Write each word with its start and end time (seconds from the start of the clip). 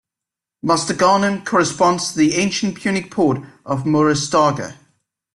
Mostaganem 0.65 1.45
corresponds 1.45 2.11
to 2.11 2.17
the 2.17 2.33
ancient 2.33 2.75
Punic 2.81 3.11
port 3.11 3.41
of 3.63 3.83
Murustaga. 3.83 4.75